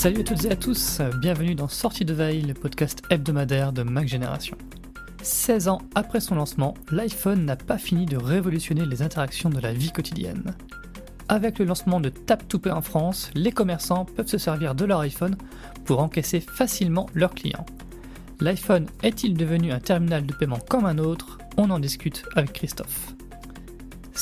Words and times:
Salut 0.00 0.20
à 0.20 0.24
toutes 0.24 0.46
et 0.46 0.50
à 0.50 0.56
tous, 0.56 1.02
bienvenue 1.18 1.54
dans 1.54 1.68
Sortie 1.68 2.06
de 2.06 2.14
Veille, 2.14 2.40
le 2.40 2.54
podcast 2.54 3.02
hebdomadaire 3.10 3.70
de 3.70 3.82
Mac 3.82 4.08
Génération. 4.08 4.56
16 5.20 5.68
ans 5.68 5.82
après 5.94 6.20
son 6.20 6.36
lancement, 6.36 6.72
l'iPhone 6.90 7.44
n'a 7.44 7.56
pas 7.56 7.76
fini 7.76 8.06
de 8.06 8.16
révolutionner 8.16 8.86
les 8.86 9.02
interactions 9.02 9.50
de 9.50 9.60
la 9.60 9.74
vie 9.74 9.92
quotidienne. 9.92 10.54
Avec 11.28 11.58
le 11.58 11.66
lancement 11.66 12.00
de 12.00 12.08
Tap 12.08 12.48
to 12.48 12.58
Pay 12.58 12.72
en 12.72 12.80
France, 12.80 13.30
les 13.34 13.52
commerçants 13.52 14.06
peuvent 14.06 14.26
se 14.26 14.38
servir 14.38 14.74
de 14.74 14.86
leur 14.86 15.00
iPhone 15.00 15.36
pour 15.84 16.00
encaisser 16.00 16.40
facilement 16.40 17.04
leurs 17.12 17.34
clients. 17.34 17.66
L'iPhone 18.40 18.86
est-il 19.02 19.34
devenu 19.34 19.70
un 19.70 19.80
terminal 19.80 20.24
de 20.24 20.32
paiement 20.32 20.60
comme 20.66 20.86
un 20.86 20.96
autre? 20.96 21.36
On 21.58 21.68
en 21.68 21.78
discute 21.78 22.24
avec 22.36 22.54
Christophe. 22.54 23.14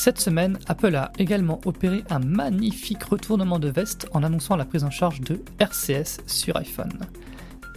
Cette 0.01 0.21
semaine, 0.21 0.57
Apple 0.67 0.95
a 0.95 1.11
également 1.19 1.59
opéré 1.65 2.05
un 2.09 2.19
magnifique 2.19 3.03
retournement 3.03 3.59
de 3.59 3.67
veste 3.67 4.07
en 4.13 4.23
annonçant 4.23 4.55
la 4.55 4.63
prise 4.63 4.85
en 4.85 4.89
charge 4.89 5.19
de 5.19 5.41
RCS 5.59 6.21
sur 6.25 6.55
iPhone. 6.55 6.97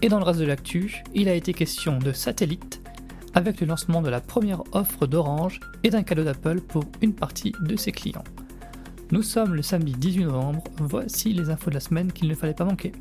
Et 0.03 0.09
dans 0.09 0.21
le 0.21 0.25
reste 0.25 0.39
de 0.39 0.45
l'actu, 0.45 1.03
il 1.15 1.29
a 1.29 1.35
été 1.35 1.53
question 1.53 1.99
de 1.99 2.13
satellite 2.13 2.81
avec 3.35 3.61
le 3.61 3.67
lancement 3.67 4.03
de 4.03 4.09
la 4.09 4.21
première 4.21 4.63
offre 4.71 5.09
d'Orange 5.09 5.59
et 5.83 5.91
d'un 5.91 6.05
cadeau 6.05 6.23
d'Apple 6.23 6.61
pour 6.61 6.85
une 7.01 7.13
partie 7.13 7.55
de 7.61 7.75
ses 7.75 7.91
clients. 7.91 8.23
Nous 9.11 9.25
sommes 9.25 9.57
le 9.57 9.63
samedi 9.63 9.91
18 9.91 10.27
novembre, 10.27 10.63
voici 10.79 11.33
les 11.33 11.51
infos 11.51 11.71
de 11.71 11.75
la 11.75 11.81
semaine 11.81 12.13
qu'il 12.13 12.29
ne 12.29 12.37
fallait 12.37 12.55
pas 12.55 12.65
manquer. 12.65 12.93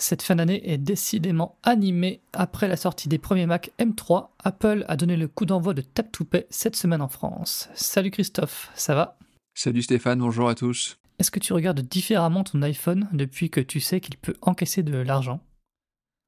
Cette 0.00 0.22
fin 0.22 0.36
d'année 0.36 0.62
est 0.72 0.78
décidément 0.78 1.58
animée. 1.62 2.22
Après 2.32 2.68
la 2.68 2.78
sortie 2.78 3.06
des 3.10 3.18
premiers 3.18 3.44
Mac 3.44 3.70
M3, 3.78 4.28
Apple 4.42 4.86
a 4.88 4.96
donné 4.96 5.14
le 5.14 5.28
coup 5.28 5.44
d'envoi 5.44 5.74
de 5.74 5.82
Tap 5.82 6.10
to 6.10 6.24
Pay 6.24 6.46
cette 6.48 6.74
semaine 6.74 7.02
en 7.02 7.08
France. 7.08 7.68
Salut 7.74 8.10
Christophe, 8.10 8.70
ça 8.74 8.94
va? 8.94 9.18
Salut 9.54 9.82
Stéphane, 9.82 10.20
bonjour 10.20 10.48
à 10.48 10.54
tous. 10.54 10.96
Est-ce 11.18 11.30
que 11.30 11.38
tu 11.38 11.52
regardes 11.52 11.82
différemment 11.82 12.44
ton 12.44 12.62
iPhone 12.62 13.08
depuis 13.12 13.50
que 13.50 13.60
tu 13.60 13.78
sais 13.78 14.00
qu'il 14.00 14.16
peut 14.16 14.32
encaisser 14.40 14.82
de 14.82 14.96
l'argent? 14.96 15.40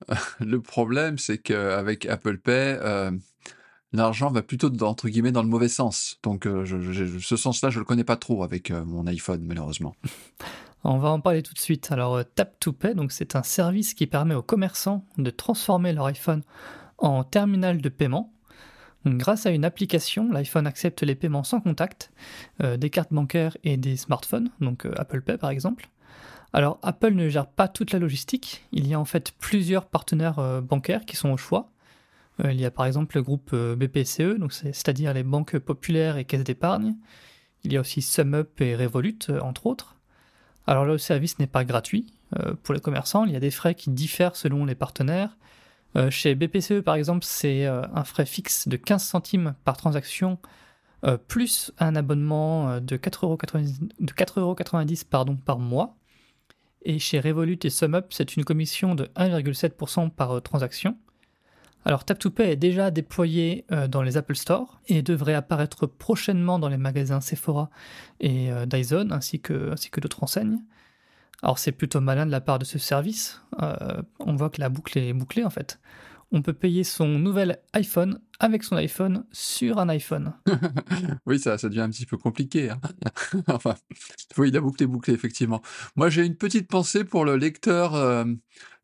Le 0.40 0.60
problème, 0.60 1.16
c'est 1.16 1.38
qu'avec 1.38 2.04
Apple 2.04 2.36
Pay, 2.40 2.76
euh, 2.78 3.10
l'argent 3.94 4.30
va 4.30 4.42
plutôt, 4.42 4.68
entre 4.82 5.08
guillemets, 5.08 5.32
dans 5.32 5.42
le 5.42 5.48
mauvais 5.48 5.68
sens. 5.68 6.18
Donc, 6.22 6.46
euh, 6.46 6.66
je- 6.66 6.92
je- 6.92 7.18
ce 7.18 7.36
sens-là, 7.36 7.70
je 7.70 7.78
le 7.78 7.86
connais 7.86 8.04
pas 8.04 8.16
trop 8.18 8.42
avec 8.42 8.70
euh, 8.70 8.84
mon 8.84 9.06
iPhone, 9.06 9.42
malheureusement. 9.46 9.96
On 10.84 10.98
va 10.98 11.10
en 11.10 11.20
parler 11.20 11.42
tout 11.42 11.54
de 11.54 11.58
suite. 11.58 11.92
Alors, 11.92 12.16
euh, 12.16 12.22
Tap 12.24 12.58
to 12.58 12.72
Pay, 12.72 12.94
c'est 13.10 13.36
un 13.36 13.42
service 13.42 13.94
qui 13.94 14.06
permet 14.06 14.34
aux 14.34 14.42
commerçants 14.42 15.04
de 15.16 15.30
transformer 15.30 15.92
leur 15.92 16.06
iPhone 16.06 16.42
en 16.98 17.22
terminal 17.24 17.80
de 17.80 17.88
paiement. 17.88 18.32
Grâce 19.06 19.46
à 19.46 19.50
une 19.50 19.64
application, 19.64 20.30
l'iPhone 20.30 20.66
accepte 20.66 21.02
les 21.02 21.14
paiements 21.16 21.42
sans 21.44 21.60
contact, 21.60 22.12
euh, 22.62 22.76
des 22.76 22.90
cartes 22.90 23.12
bancaires 23.12 23.56
et 23.64 23.76
des 23.76 23.96
smartphones, 23.96 24.50
donc 24.60 24.86
euh, 24.86 24.92
Apple 24.96 25.22
Pay 25.22 25.38
par 25.38 25.50
exemple. 25.50 25.88
Alors, 26.52 26.78
Apple 26.82 27.12
ne 27.14 27.28
gère 27.28 27.46
pas 27.46 27.66
toute 27.66 27.92
la 27.92 27.98
logistique. 27.98 28.64
Il 28.72 28.86
y 28.86 28.94
a 28.94 29.00
en 29.00 29.04
fait 29.04 29.32
plusieurs 29.38 29.86
partenaires 29.86 30.60
bancaires 30.62 31.06
qui 31.06 31.16
sont 31.16 31.30
au 31.30 31.38
choix. 31.38 31.70
Il 32.44 32.60
y 32.60 32.66
a 32.66 32.70
par 32.70 32.84
exemple 32.84 33.16
le 33.16 33.22
groupe 33.22 33.54
BPCE, 33.54 34.36
c'est- 34.50 34.72
c'est-à-dire 34.74 35.14
les 35.14 35.22
banques 35.22 35.58
populaires 35.58 36.18
et 36.18 36.26
caisses 36.26 36.44
d'épargne. 36.44 36.94
Il 37.64 37.72
y 37.72 37.78
a 37.78 37.80
aussi 37.80 38.02
SumUp 38.02 38.60
et 38.60 38.76
Revolut, 38.76 39.18
entre 39.40 39.64
autres. 39.64 39.96
Alors 40.66 40.84
le 40.84 40.98
service 40.98 41.38
n'est 41.38 41.46
pas 41.46 41.64
gratuit 41.64 42.06
euh, 42.38 42.54
pour 42.62 42.74
les 42.74 42.80
commerçants. 42.80 43.24
Il 43.24 43.32
y 43.32 43.36
a 43.36 43.40
des 43.40 43.50
frais 43.50 43.74
qui 43.74 43.90
diffèrent 43.90 44.36
selon 44.36 44.64
les 44.64 44.74
partenaires. 44.74 45.36
Euh, 45.96 46.10
chez 46.10 46.34
BPCE, 46.34 46.80
par 46.80 46.94
exemple, 46.94 47.24
c'est 47.24 47.66
euh, 47.66 47.82
un 47.94 48.04
frais 48.04 48.26
fixe 48.26 48.68
de 48.68 48.76
15 48.76 49.02
centimes 49.02 49.54
par 49.64 49.76
transaction, 49.76 50.38
plus 51.26 51.72
un 51.80 51.96
abonnement 51.96 52.80
de 52.80 52.96
4,90 52.96 53.88
de 53.98 54.12
4,90 54.12 55.04
pardon, 55.04 55.34
par 55.34 55.58
mois. 55.58 55.96
Et 56.84 57.00
chez 57.00 57.18
Revolut 57.18 57.58
et 57.64 57.70
SumUp, 57.70 58.06
c'est 58.10 58.36
une 58.36 58.44
commission 58.44 58.94
de 58.94 59.06
1,7% 59.16 60.10
par 60.10 60.40
transaction. 60.42 60.96
Alors 61.84 62.04
Tap2Pay 62.04 62.42
est 62.50 62.56
déjà 62.56 62.90
déployé 62.90 63.64
euh, 63.72 63.88
dans 63.88 64.02
les 64.02 64.16
Apple 64.16 64.36
Store 64.36 64.80
et 64.86 65.02
devrait 65.02 65.34
apparaître 65.34 65.86
prochainement 65.86 66.58
dans 66.58 66.68
les 66.68 66.76
magasins 66.76 67.20
Sephora 67.20 67.70
et 68.20 68.52
euh, 68.52 68.66
Dyson 68.66 69.08
ainsi 69.10 69.40
que, 69.40 69.72
ainsi 69.72 69.90
que 69.90 70.00
d'autres 70.00 70.22
enseignes. 70.22 70.60
Alors 71.42 71.58
c'est 71.58 71.72
plutôt 71.72 72.00
malin 72.00 72.24
de 72.24 72.30
la 72.30 72.40
part 72.40 72.60
de 72.60 72.64
ce 72.64 72.78
service. 72.78 73.42
Euh, 73.60 74.02
on 74.20 74.36
voit 74.36 74.50
que 74.50 74.60
la 74.60 74.68
boucle 74.68 74.96
est 74.98 75.12
bouclée 75.12 75.44
en 75.44 75.50
fait. 75.50 75.80
On 76.34 76.40
peut 76.40 76.54
payer 76.54 76.82
son 76.82 77.06
nouvel 77.06 77.58
iPhone 77.74 78.18
avec 78.40 78.64
son 78.64 78.76
iPhone 78.76 79.24
sur 79.32 79.78
un 79.78 79.88
iPhone. 79.90 80.32
Oui, 81.26 81.38
ça, 81.38 81.58
ça 81.58 81.68
devient 81.68 81.82
un 81.82 81.90
petit 81.90 82.06
peu 82.06 82.16
compliqué. 82.16 82.70
hein. 82.70 82.80
enfin, 83.48 83.74
oui, 84.38 84.50
la 84.50 84.60
boucle 84.60 84.82
est 84.82 84.86
bouclée, 84.86 85.14
effectivement. 85.14 85.60
Moi, 85.94 86.08
j'ai 86.08 86.24
une 86.24 86.36
petite 86.36 86.68
pensée 86.68 87.04
pour 87.04 87.24
le 87.24 87.36
lecteur, 87.36 87.94
euh, 87.94 88.24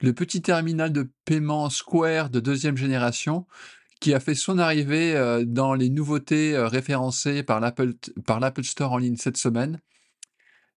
le 0.00 0.12
petit 0.12 0.42
terminal 0.42 0.92
de 0.92 1.10
paiement 1.24 1.70
Square 1.70 2.30
de 2.30 2.38
deuxième 2.40 2.76
génération, 2.76 3.46
qui 4.00 4.14
a 4.14 4.20
fait 4.20 4.34
son 4.34 4.58
arrivée 4.58 5.16
euh, 5.16 5.44
dans 5.46 5.74
les 5.74 5.88
nouveautés 5.88 6.54
euh, 6.54 6.68
référencées 6.68 7.42
par 7.42 7.60
l'Apple 7.60 7.94
par 8.26 8.40
l'Apple 8.40 8.64
Store 8.64 8.92
en 8.92 8.98
ligne 8.98 9.16
cette 9.16 9.38
semaine. 9.38 9.80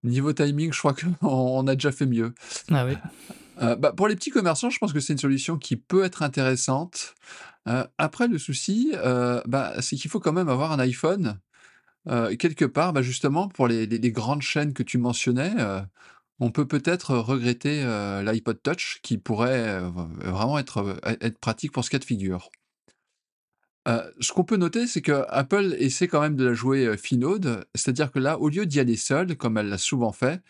Niveau 0.05 0.32
timing, 0.32 0.73
je 0.73 0.78
crois 0.78 0.94
qu'on 1.20 1.28
on 1.28 1.66
a 1.66 1.75
déjà 1.75 1.93
fait 1.93 2.06
mieux. 2.06 2.32
Ah 2.70 2.87
oui. 2.87 2.94
Euh, 3.61 3.77
bah, 3.77 3.93
pour 3.93 4.09
les 4.09 4.17
petits 4.17 4.31
commerçants, 4.31 4.71
je 4.71 4.79
pense 4.79 4.93
que 4.93 5.01
c'est 5.01 5.12
une 5.12 5.19
solution 5.19 5.59
qui 5.59 5.77
peut 5.77 6.05
être 6.05 6.23
intéressante. 6.23 7.15
Euh, 7.69 7.87
après, 7.99 8.27
le 8.29 8.39
souci, 8.39 8.93
euh, 8.95 9.43
bah, 9.47 9.75
c'est 9.81 9.97
qu'il 9.97 10.11
faut 10.11 10.21
quand 10.21 10.33
même 10.33 10.49
avoir 10.49 10.73
un 10.73 10.79
iPhone. 10.79 11.39
Quelque 12.39 12.65
part, 12.65 12.93
bah, 12.95 13.03
justement, 13.03 13.49
pour 13.49 13.69
les, 13.69 13.87
grandes 14.11 14.43
chaînes 14.43 14.73
que 14.73 14.83
tu 14.83 14.97
mentionnais, 14.97 15.53
on 16.39 16.51
peut 16.51 16.67
peut-être 16.67 17.15
regretter 17.15 17.85
l'iPod 18.25 18.62
Touch 18.62 19.01
qui 19.03 19.19
pourrait 19.19 19.81
vraiment 20.25 20.59
être, 20.59 20.99
être 21.05 21.39
pratique 21.39 21.73
pour 21.73 21.85
ce 21.85 21.91
cas 21.91 21.99
de 21.99 22.05
figure. 22.05 22.51
Ce 23.87 24.33
qu'on 24.33 24.45
peut 24.45 24.57
noter, 24.57 24.87
c'est 24.87 25.03
que 25.03 25.25
Apple 25.29 25.77
essaie 25.79 26.09
quand 26.09 26.23
même 26.23 26.37
de 26.37 26.47
la 26.47 26.55
jouer 26.55 26.97
finaude, 26.97 27.67
c'est-à-dire 27.75 28.11
que 28.11 28.19
là, 28.19 28.39
au 28.39 28.49
lieu 28.49 28.65
d'y 28.65 28.81
aller 28.81 28.97
seul, 28.97 29.37
comme 29.37 29.59
elle 29.59 29.69
l'a 29.69 29.79
souvent 29.79 30.12
fait, 30.12 30.41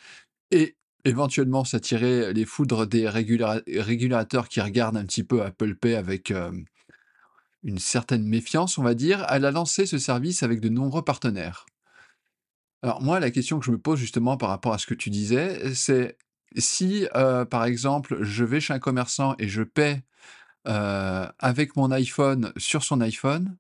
et 0.53 0.77
éventuellement 1.05 1.65
s'attirer 1.65 2.33
les 2.33 2.45
foudres 2.45 2.87
des 2.87 3.09
régulateurs 3.09 4.49
qui 4.49 4.61
regardent 4.61 4.97
un 4.97 5.05
petit 5.05 5.25
peu 5.25 5.43
Apple 5.43 5.75
Pay 5.75 5.95
avec 5.95 6.33
une 7.63 7.79
certaine 7.79 8.27
méfiance, 8.27 8.79
on 8.79 8.83
va 8.83 8.95
dire, 8.95 9.27
elle 9.29 9.45
a 9.45 9.51
lancé 9.51 9.87
ce 9.87 9.99
service 9.99 10.43
avec 10.43 10.61
de 10.61 10.69
nombreux 10.69 11.03
partenaires. 11.03 11.67
Alors 12.83 13.03
moi, 13.03 13.21
la 13.21 13.31
question 13.31 13.59
que 13.59 13.67
je 13.67 13.71
me 13.71 13.79
pose 13.79 13.99
justement 13.99 14.37
par 14.37 14.49
rapport 14.49 14.73
à 14.73 14.79
ce 14.79 14.87
que 14.87 14.95
tu 14.95 15.11
disais, 15.11 15.75
c'est 15.75 16.17
si, 16.57 17.07
par 17.51 17.65
exemple, 17.65 18.23
je 18.23 18.45
vais 18.45 18.61
chez 18.61 18.73
un 18.73 18.79
commerçant 18.79 19.35
et 19.39 19.49
je 19.49 19.63
paie 19.63 20.03
avec 20.65 21.77
mon 21.77 21.91
iPhone 21.91 22.53
sur 22.57 22.83
son 22.83 23.01
iPhone, 23.01 23.57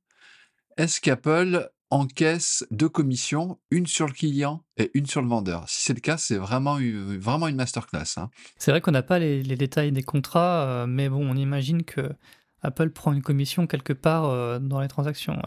est-ce 0.77 1.01
qu'Apple 1.01 1.71
encaisse 1.91 2.65
deux 2.71 2.89
commissions, 2.89 3.59
une 3.71 3.87
sur 3.87 4.07
le 4.07 4.13
client 4.13 4.65
et 4.77 4.91
une 4.95 5.07
sur 5.07 5.23
le 5.23 5.29
vendeur. 5.29 5.69
Si 5.69 5.83
c'est 5.83 5.95
le 5.95 6.01
cas, 6.01 6.17
c'est 6.17 6.37
vraiment, 6.37 6.79
vraiment 7.19 7.49
une 7.49 7.57
masterclass. 7.57 8.17
Hein. 8.17 8.31
C'est 8.57 8.71
vrai 8.71 8.81
qu'on 8.81 8.93
n'a 8.93 9.03
pas 9.03 9.19
les, 9.19 9.43
détails 9.43 9.93
des 9.93 10.03
contrats, 10.03 10.63
euh, 10.63 10.87
mais 10.87 11.09
bon, 11.09 11.29
on 11.29 11.37
imagine 11.37 11.83
que 11.83 12.13
Apple 12.63 12.91
prend 12.91 13.13
une 13.13 13.23
commission 13.23 13.67
quelque 13.67 13.93
part 13.93 14.27
euh, 14.27 14.59
dans 14.59 14.81
les 14.81 14.89
transactions. 14.89 15.41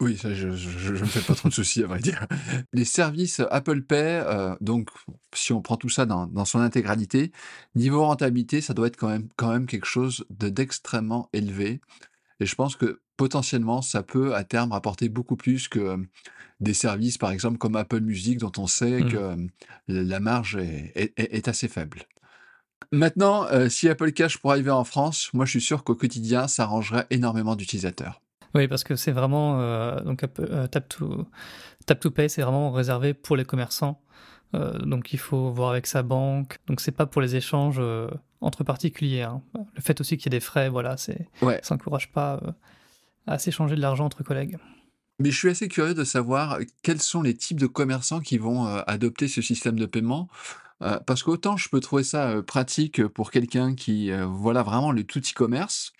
Oui, 0.00 0.16
ça, 0.16 0.32
je 0.32 0.48
ne 0.48 0.98
me 0.98 1.04
fais 1.04 1.20
pas 1.20 1.34
trop 1.34 1.48
de 1.48 1.54
soucis, 1.54 1.82
à 1.82 1.86
vrai 1.86 2.00
dire. 2.00 2.26
Les 2.72 2.86
services 2.86 3.42
Apple 3.50 3.82
Pay, 3.82 4.22
euh, 4.24 4.56
donc 4.62 4.88
si 5.34 5.52
on 5.52 5.60
prend 5.60 5.76
tout 5.76 5.90
ça 5.90 6.06
dans, 6.06 6.26
dans, 6.26 6.46
son 6.46 6.60
intégralité, 6.60 7.32
niveau 7.74 8.04
rentabilité, 8.04 8.62
ça 8.62 8.72
doit 8.72 8.86
être 8.86 8.96
quand 8.96 9.08
même, 9.08 9.28
quand 9.36 9.52
même 9.52 9.66
quelque 9.66 9.86
chose 9.86 10.24
d'extrêmement 10.30 11.28
élevé. 11.34 11.80
Et 12.40 12.46
je 12.46 12.54
pense 12.54 12.76
que 12.76 13.00
potentiellement, 13.16 13.82
ça 13.82 14.02
peut 14.02 14.34
à 14.34 14.44
terme 14.44 14.72
rapporter 14.72 15.08
beaucoup 15.08 15.36
plus 15.36 15.68
que 15.68 15.96
des 16.60 16.74
services, 16.74 17.18
par 17.18 17.30
exemple, 17.30 17.58
comme 17.58 17.76
Apple 17.76 18.00
Music, 18.00 18.38
dont 18.38 18.52
on 18.58 18.66
sait 18.66 19.00
mmh. 19.00 19.08
que 19.12 19.36
la 19.88 20.20
marge 20.20 20.56
est, 20.56 21.48
assez 21.48 21.68
faible. 21.68 22.02
Maintenant, 22.92 23.46
si 23.68 23.88
Apple 23.88 24.12
Cash 24.12 24.38
pourrait 24.38 24.54
arriver 24.54 24.70
en 24.70 24.84
France, 24.84 25.30
moi 25.32 25.44
je 25.44 25.50
suis 25.50 25.60
sûr 25.60 25.84
qu'au 25.84 25.94
quotidien, 25.94 26.48
ça 26.48 26.64
arrangerait 26.64 27.06
énormément 27.10 27.56
d'utilisateurs. 27.56 28.20
Oui, 28.54 28.68
parce 28.68 28.84
que 28.84 28.96
c'est 28.96 29.12
vraiment 29.12 30.00
donc 30.02 30.24
Tap 30.70 30.88
to 30.88 31.26
Tap 31.86 32.00
to 32.00 32.10
Pay, 32.10 32.28
c'est 32.28 32.42
vraiment 32.42 32.72
réservé 32.72 33.14
pour 33.14 33.36
les 33.36 33.44
commerçants. 33.44 34.02
Donc 34.52 35.12
il 35.12 35.18
faut 35.18 35.50
voir 35.50 35.70
avec 35.70 35.86
sa 35.86 36.02
banque. 36.02 36.58
Donc 36.66 36.80
c'est 36.80 36.92
pas 36.92 37.06
pour 37.06 37.22
les 37.22 37.36
échanges 37.36 37.80
entre 38.40 38.64
particuliers. 38.64 39.22
Hein. 39.22 39.42
Le 39.74 39.80
fait 39.80 40.00
aussi 40.00 40.16
qu'il 40.16 40.32
y 40.32 40.34
ait 40.34 40.38
des 40.38 40.44
frais, 40.44 40.68
voilà, 40.68 40.96
c'est 40.96 41.28
ça 41.40 41.74
n'encourage 41.74 42.10
pas 42.12 42.40
à 43.26 43.38
s'échanger 43.38 43.76
de 43.76 43.80
l'argent 43.80 44.06
entre 44.06 44.22
collègues. 44.22 44.58
Mais 45.18 45.30
je 45.30 45.36
suis 45.36 45.50
assez 45.50 45.68
curieux 45.68 45.94
de 45.94 46.04
savoir 46.04 46.58
quels 46.82 47.00
sont 47.00 47.22
les 47.22 47.34
types 47.34 47.60
de 47.60 47.66
commerçants 47.66 48.20
qui 48.20 48.38
vont 48.38 48.64
adopter 48.64 49.28
ce 49.28 49.42
système 49.42 49.78
de 49.78 49.86
paiement. 49.86 50.28
parce 51.06 51.22
qu'autant 51.22 51.56
je 51.56 51.68
peux 51.68 51.80
trouver 51.80 52.02
ça 52.02 52.42
pratique 52.42 53.06
pour 53.06 53.30
quelqu'un 53.30 53.74
qui 53.74 54.10
voilà 54.28 54.62
vraiment 54.62 54.92
le 54.92 55.04
tout 55.04 55.20
e-commerce, 55.20 55.92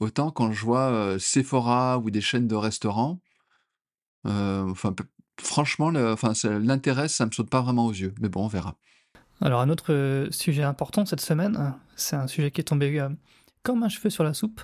autant 0.00 0.30
quand 0.30 0.52
je 0.52 0.64
vois 0.64 1.16
Sephora 1.18 1.98
ou 1.98 2.10
des 2.10 2.20
chaînes 2.20 2.46
de 2.46 2.54
restaurants, 2.54 3.20
enfin, 4.24 4.94
franchement, 5.40 5.90
l'intérêt, 5.90 7.08
ça 7.08 7.26
me 7.26 7.30
saute 7.30 7.50
pas 7.50 7.60
vraiment 7.60 7.86
aux 7.86 7.92
yeux. 7.92 8.14
Mais 8.20 8.28
bon, 8.28 8.44
on 8.44 8.48
verra. 8.48 8.76
Alors, 9.40 9.60
un 9.60 9.68
autre 9.68 10.28
sujet 10.30 10.62
important 10.62 11.04
cette 11.04 11.20
semaine, 11.20 11.74
c'est 11.96 12.16
un 12.16 12.26
sujet 12.26 12.50
qui 12.50 12.60
est 12.60 12.64
tombé 12.64 13.06
comme 13.62 13.82
un 13.82 13.88
cheveu 13.88 14.10
sur 14.10 14.24
la 14.24 14.34
soupe 14.34 14.60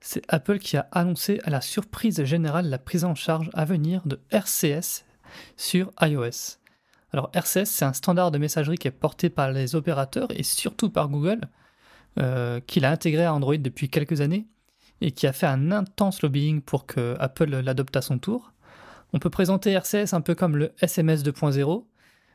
c'est 0.00 0.22
Apple 0.28 0.58
qui 0.58 0.76
a 0.76 0.88
annoncé 0.92 1.40
à 1.44 1.50
la 1.50 1.60
surprise 1.60 2.22
générale 2.24 2.68
la 2.68 2.78
prise 2.78 3.04
en 3.04 3.14
charge 3.14 3.50
à 3.54 3.64
venir 3.64 4.02
de 4.06 4.20
RCS 4.30 5.04
sur 5.56 5.90
iOS. 6.00 6.58
Alors 7.12 7.30
RCS, 7.34 7.64
c'est 7.64 7.84
un 7.84 7.92
standard 7.92 8.30
de 8.30 8.38
messagerie 8.38 8.78
qui 8.78 8.88
est 8.88 8.92
porté 8.92 9.30
par 9.30 9.50
les 9.50 9.74
opérateurs 9.74 10.28
et 10.30 10.42
surtout 10.42 10.90
par 10.90 11.08
Google, 11.08 11.40
euh, 12.18 12.60
qu'il 12.60 12.84
a 12.84 12.90
intégré 12.90 13.24
à 13.24 13.34
Android 13.34 13.56
depuis 13.56 13.88
quelques 13.88 14.20
années 14.20 14.46
et 15.00 15.10
qui 15.10 15.26
a 15.26 15.32
fait 15.32 15.46
un 15.46 15.72
intense 15.72 16.22
lobbying 16.22 16.62
pour 16.62 16.86
que 16.86 17.16
Apple 17.18 17.50
l'adopte 17.50 17.96
à 17.96 18.02
son 18.02 18.18
tour. 18.18 18.52
On 19.12 19.18
peut 19.18 19.30
présenter 19.30 19.72
RCS 19.72 20.12
un 20.14 20.20
peu 20.20 20.34
comme 20.34 20.56
le 20.56 20.72
SMS 20.80 21.22
2.0, 21.22 21.84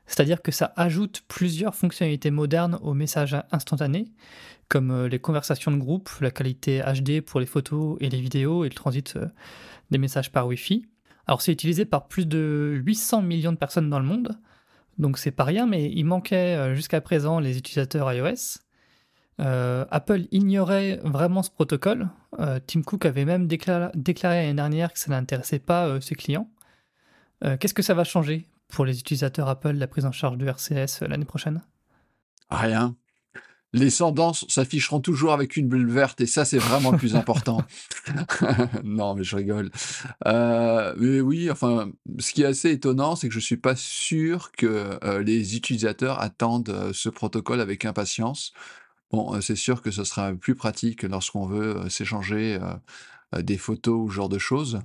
c'est-à-dire 0.05 0.41
que 0.41 0.51
ça 0.51 0.73
ajoute 0.75 1.23
plusieurs 1.27 1.75
fonctionnalités 1.75 2.31
modernes 2.31 2.79
aux 2.81 2.93
messages 2.93 3.37
instantanés, 3.51 4.11
comme 4.67 4.91
euh, 4.91 5.07
les 5.07 5.19
conversations 5.19 5.71
de 5.71 5.77
groupe, 5.77 6.09
la 6.21 6.31
qualité 6.31 6.81
HD 6.81 7.21
pour 7.21 7.39
les 7.39 7.45
photos 7.45 7.97
et 7.99 8.09
les 8.09 8.19
vidéos 8.19 8.65
et 8.65 8.69
le 8.69 8.75
transit 8.75 9.15
euh, 9.15 9.27
des 9.89 9.97
messages 9.97 10.31
par 10.31 10.47
Wi-Fi. 10.47 10.85
Alors 11.27 11.41
c'est 11.41 11.51
utilisé 11.51 11.85
par 11.85 12.07
plus 12.07 12.25
de 12.25 12.81
800 12.85 13.21
millions 13.21 13.51
de 13.51 13.57
personnes 13.57 13.89
dans 13.89 13.99
le 13.99 14.05
monde, 14.05 14.37
donc 14.97 15.17
c'est 15.17 15.31
pas 15.31 15.43
rien, 15.43 15.65
mais 15.65 15.91
il 15.91 16.03
manquait 16.03 16.55
euh, 16.57 16.75
jusqu'à 16.75 17.01
présent 17.01 17.39
les 17.39 17.57
utilisateurs 17.57 18.11
iOS. 18.11 18.59
Apple 19.43 20.27
ignorait 20.29 20.99
vraiment 21.03 21.41
ce 21.41 21.49
protocole. 21.49 22.09
Tim 22.67 22.83
Cook 22.83 23.07
avait 23.07 23.25
même 23.25 23.47
déclaré, 23.47 23.89
l'année 23.95 24.53
dernière 24.53 24.93
que 24.93 24.99
ça 24.99 25.09
n'intéressait 25.09 25.57
pas 25.57 25.99
ses 25.99 26.13
clients. 26.13 26.47
Qu'est-ce 27.59 27.73
que 27.73 27.81
ça 27.81 27.93
va 27.93 28.03
changer 28.03 28.47
pour 28.67 28.85
les 28.85 28.99
utilisateurs 28.99 29.47
Apple 29.47 29.71
la 29.71 29.87
prise 29.87 30.05
en 30.05 30.11
charge 30.11 30.37
de 30.37 30.45
RCS 30.45 31.01
l'année 31.07 31.25
prochaine? 31.25 31.61
Rien. 32.49 32.95
Les 33.73 33.89
sentences 33.89 34.45
s'afficheront 34.49 34.99
toujours 34.99 35.31
avec 35.31 35.55
une 35.55 35.69
bulle 35.69 35.89
verte 35.89 36.19
et 36.19 36.25
ça 36.25 36.43
c'est 36.43 36.57
vraiment 36.57 36.91
le 36.91 36.97
plus 36.97 37.15
important. 37.15 37.63
non 38.83 39.15
mais 39.15 39.23
je 39.23 39.35
rigole. 39.37 39.71
Euh, 40.27 40.93
mais 40.97 41.21
oui, 41.21 41.49
enfin, 41.49 41.89
ce 42.19 42.33
qui 42.33 42.41
est 42.41 42.47
assez 42.47 42.71
étonnant, 42.71 43.15
c'est 43.15 43.29
que 43.29 43.33
je 43.33 43.39
suis 43.39 43.57
pas 43.57 43.77
sûr 43.77 44.51
que 44.51 44.99
euh, 45.05 45.23
les 45.23 45.55
utilisateurs 45.55 46.19
attendent 46.21 46.69
euh, 46.69 46.91
ce 46.93 47.07
protocole 47.07 47.61
avec 47.61 47.85
impatience. 47.85 48.51
Bon, 49.09 49.39
c'est 49.41 49.55
sûr 49.55 49.81
que 49.81 49.91
ce 49.91 50.03
sera 50.03 50.33
plus 50.33 50.55
pratique 50.55 51.03
lorsqu'on 51.03 51.45
veut 51.45 51.89
s'échanger 51.89 52.57
des 53.37 53.57
photos 53.57 54.05
ou 54.05 54.09
ce 54.09 54.15
genre 54.15 54.29
de 54.29 54.37
choses. 54.37 54.79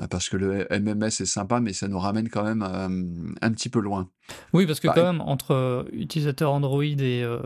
Euh, 0.00 0.06
parce 0.06 0.28
que 0.28 0.36
le 0.36 0.66
MMS 0.70 1.06
est 1.06 1.26
sympa, 1.26 1.60
mais 1.60 1.72
ça 1.72 1.88
nous 1.88 1.98
ramène 1.98 2.28
quand 2.28 2.44
même 2.44 2.62
un 3.40 3.52
petit 3.52 3.68
peu 3.68 3.80
loin. 3.80 4.08
Oui, 4.52 4.66
parce 4.66 4.80
que 4.80 4.88
quand 4.88 5.02
même, 5.02 5.20
entre 5.20 5.52
euh, 5.52 5.84
utilisateurs 5.92 6.52
Android 6.52 6.84
et, 6.84 7.22
euh, 7.22 7.40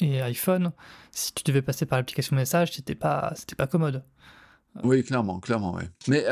et, 0.00 0.22
iPhone, 0.22 0.72
si 1.10 1.32
tu 1.32 1.42
devais 1.44 1.62
passer 1.62 1.86
par 1.86 1.98
l'application 1.98 2.36
message, 2.36 2.72
c'était 2.72 2.94
pas, 2.94 3.32
c'était 3.36 3.56
pas 3.56 3.66
commode. 3.66 4.04
Oui, 4.82 5.04
clairement, 5.04 5.38
clairement, 5.38 5.74
oui. 5.74 5.84
Mais 6.08 6.24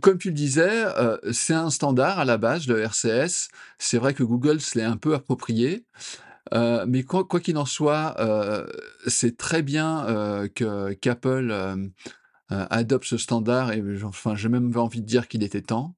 comme 0.00 0.18
tu 0.18 0.28
le 0.28 0.34
disais, 0.34 0.84
c'est 1.32 1.54
un 1.54 1.70
standard 1.70 2.18
à 2.18 2.24
la 2.24 2.36
base, 2.36 2.66
le 2.68 2.82
RCS. 2.82 3.48
C'est 3.78 3.98
vrai 3.98 4.12
que 4.12 4.22
Google 4.22 4.60
se 4.60 4.78
l'est 4.78 4.84
un 4.84 4.98
peu 4.98 5.14
approprié. 5.14 5.86
mais 6.52 7.04
quoi 7.04 7.40
qu'il 7.40 7.56
en 7.56 7.64
soit, 7.64 8.16
c'est 9.06 9.38
très 9.38 9.62
bien 9.62 10.04
que 10.54 10.92
qu'Apple 10.92 11.48
euh, 11.50 11.76
adopte 12.50 13.06
ce 13.06 13.16
standard 13.16 13.72
et 13.72 13.82
enfin, 14.04 14.34
j'ai 14.36 14.48
même 14.48 14.76
envie 14.76 15.00
de 15.00 15.06
dire 15.06 15.28
qu'il 15.28 15.42
était 15.42 15.62
temps. 15.62 15.96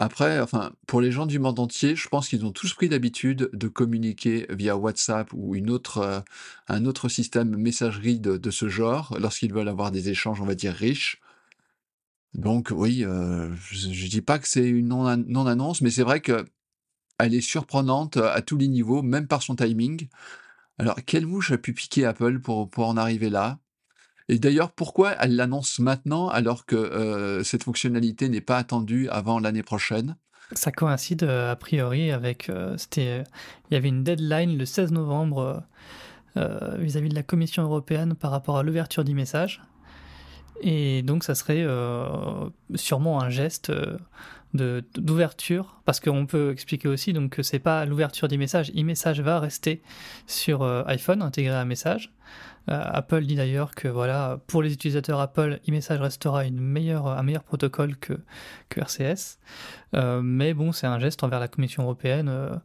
Après, 0.00 0.40
enfin, 0.40 0.70
pour 0.86 1.00
les 1.00 1.10
gens 1.10 1.26
du 1.26 1.40
monde 1.40 1.58
entier, 1.58 1.96
je 1.96 2.08
pense 2.08 2.28
qu'ils 2.28 2.46
ont 2.46 2.52
tous 2.52 2.72
pris 2.72 2.88
l'habitude 2.88 3.50
de 3.52 3.66
communiquer 3.66 4.46
via 4.48 4.76
WhatsApp 4.76 5.28
ou 5.34 5.56
une 5.56 5.70
autre, 5.70 5.98
euh, 5.98 6.20
un 6.68 6.86
autre 6.86 7.08
système 7.08 7.56
messagerie 7.56 8.20
de, 8.20 8.50
ce 8.52 8.68
genre 8.68 9.16
lorsqu'ils 9.18 9.52
veulent 9.52 9.68
avoir 9.68 9.90
des 9.90 10.08
échanges, 10.08 10.40
on 10.40 10.44
va 10.44 10.54
dire, 10.54 10.72
riches. 10.72 11.20
Donc 12.34 12.68
oui, 12.72 13.04
euh, 13.04 13.52
je, 13.56 13.88
ne 13.88 14.08
dis 14.08 14.22
pas 14.22 14.38
que 14.38 14.46
c'est 14.46 14.68
une 14.68 14.86
non-annonce, 14.88 15.80
mais 15.82 15.90
c'est 15.90 16.04
vrai 16.04 16.20
que 16.20 16.46
elle 17.18 17.34
est 17.34 17.40
surprenante 17.40 18.18
à 18.18 18.40
tous 18.42 18.56
les 18.56 18.68
niveaux, 18.68 19.02
même 19.02 19.26
par 19.26 19.42
son 19.42 19.56
timing. 19.56 20.08
Alors, 20.78 20.96
quelle 21.06 21.26
mouche 21.26 21.50
a 21.50 21.58
pu 21.58 21.72
piquer 21.72 22.04
Apple 22.06 22.38
pour, 22.40 22.70
pour 22.70 22.86
en 22.86 22.96
arriver 22.96 23.30
là? 23.30 23.58
Et 24.28 24.38
d'ailleurs, 24.38 24.72
pourquoi 24.72 25.12
elle 25.12 25.36
l'annonce 25.36 25.78
maintenant 25.78 26.28
alors 26.28 26.66
que 26.66 26.76
euh, 26.76 27.42
cette 27.42 27.64
fonctionnalité 27.64 28.28
n'est 28.28 28.42
pas 28.42 28.58
attendue 28.58 29.08
avant 29.08 29.40
l'année 29.40 29.62
prochaine? 29.62 30.16
Ça 30.52 30.70
coïncide 30.70 31.22
euh, 31.22 31.52
a 31.52 31.56
priori 31.56 32.10
avec... 32.10 32.50
Euh, 32.50 32.76
il 32.96 33.24
y 33.70 33.76
avait 33.76 33.88
une 33.88 34.04
deadline 34.04 34.58
le 34.58 34.66
16 34.66 34.92
novembre 34.92 35.62
vis-à-vis 36.76 37.08
de 37.08 37.16
la 37.16 37.24
Commission 37.24 37.64
européenne 37.64 38.14
par 38.14 38.30
rapport 38.30 38.58
à 38.58 38.62
l'ouverture 38.62 39.02
du 39.02 39.12
message. 39.12 39.60
Et 40.60 41.02
donc 41.02 41.24
ça 41.24 41.34
serait 41.34 41.66
sûrement 42.76 43.20
un 43.20 43.28
geste 43.28 43.72
d'ouverture, 44.54 45.80
parce 45.84 45.98
qu'on 45.98 46.26
peut 46.26 46.52
expliquer 46.52 46.86
aussi 46.86 47.12
donc, 47.12 47.30
que 47.30 47.42
c'est 47.42 47.58
pas 47.58 47.84
l'ouverture 47.86 48.28
des 48.28 48.36
messages, 48.36 48.70
e-message 48.70 49.20
va 49.20 49.40
rester 49.40 49.82
sur 50.28 50.62
iPhone, 50.86 51.22
intégré 51.22 51.56
à 51.56 51.64
message. 51.64 52.12
Euh, 52.68 52.82
Apple 52.84 53.22
dit 53.24 53.36
d'ailleurs 53.36 53.74
que 53.74 53.88
voilà, 53.88 54.40
pour 54.46 54.62
les 54.62 54.72
utilisateurs 54.72 55.20
Apple, 55.20 55.58
e-message 55.68 56.00
restera 56.00 56.42
un 56.42 56.50
meilleur 56.50 57.42
protocole 57.44 57.96
que, 57.96 58.14
que 58.68 58.80
RCS. 58.80 59.38
Euh, 59.94 60.20
mais 60.22 60.54
bon, 60.54 60.72
c'est 60.72 60.86
un 60.86 60.98
geste 60.98 61.22
envers 61.24 61.40
la 61.40 61.48
Commission 61.48 61.84
européenne. 61.84 62.28
Euh, 62.28 62.56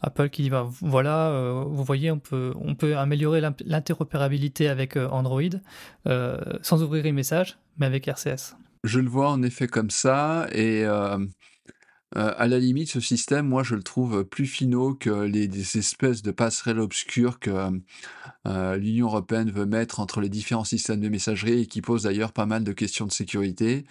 Apple 0.00 0.28
qui 0.28 0.42
dit 0.42 0.50
bah, 0.50 0.68
voilà, 0.80 1.64
vous 1.66 1.82
voyez, 1.82 2.12
on 2.12 2.20
peut, 2.20 2.54
améliorer 2.96 3.42
l'interopérabilité 3.64 4.68
avec 4.68 4.96
Android 4.96 5.42
sans 6.62 6.82
ouvrir 6.84 7.04
e-message, 7.04 7.58
mais 7.78 7.86
avec 7.86 8.06
RCS. 8.06 8.54
Je 8.84 9.00
le 9.00 9.08
vois 9.08 9.28
en 9.28 9.42
effet 9.42 9.66
comme 9.66 9.90
ça, 9.90 10.46
et 10.52 10.84
à 12.16 12.46
la 12.46 12.58
limite, 12.58 12.88
ce 12.88 13.00
système, 13.00 13.46
moi, 13.46 13.62
je 13.62 13.74
le 13.74 13.82
trouve 13.82 14.24
plus 14.24 14.46
finaux 14.46 14.94
que 14.94 15.10
les 15.10 15.76
espèces 15.76 16.22
de 16.22 16.30
passerelles 16.30 16.80
obscures 16.80 17.38
que 17.38 17.50
euh, 18.46 18.76
l'Union 18.76 19.08
européenne 19.08 19.50
veut 19.50 19.66
mettre 19.66 20.00
entre 20.00 20.20
les 20.20 20.28
différents 20.28 20.64
systèmes 20.64 21.00
de 21.00 21.08
messagerie 21.08 21.62
et 21.62 21.66
qui 21.66 21.82
pose 21.82 22.04
d'ailleurs 22.04 22.32
pas 22.32 22.46
mal 22.46 22.64
de 22.64 22.72
questions 22.72 23.06
de 23.06 23.12
sécurité. 23.12 23.84